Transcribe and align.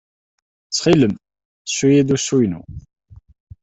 Ttxil-m, 0.65 1.13
ssu-iyi-d 1.69 2.09
usu-inu. 2.15 2.61